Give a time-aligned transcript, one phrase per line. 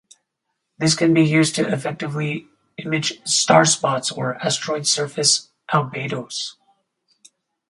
[0.79, 2.47] This can be used to effectively
[2.79, 6.55] image starspots or asteroid surface albedos.